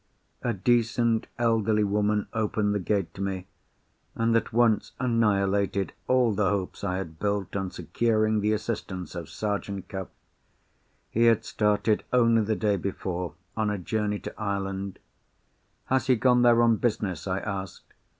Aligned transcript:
A 0.41 0.51
decent 0.51 1.27
elderly 1.37 1.83
woman 1.83 2.25
opened 2.33 2.73
the 2.73 2.79
gate 2.79 3.13
to 3.13 3.21
me, 3.21 3.45
and 4.15 4.35
at 4.35 4.51
once 4.51 4.93
annihilated 4.99 5.93
all 6.07 6.33
the 6.33 6.49
hopes 6.49 6.83
I 6.83 6.97
had 6.97 7.19
built 7.19 7.55
on 7.55 7.69
securing 7.69 8.39
the 8.41 8.51
assistance 8.51 9.13
of 9.13 9.29
Sergeant 9.29 9.89
Cuff. 9.89 10.07
He 11.11 11.25
had 11.25 11.45
started, 11.45 12.03
only 12.11 12.41
the 12.41 12.55
day 12.55 12.77
before, 12.77 13.35
on 13.55 13.69
a 13.69 13.77
journey 13.77 14.17
to 14.21 14.33
Ireland. 14.41 14.97
"Has 15.85 16.07
he 16.07 16.15
gone 16.15 16.41
there 16.41 16.63
on 16.63 16.77
business?" 16.77 17.27
I 17.27 17.37
asked. 17.37 17.93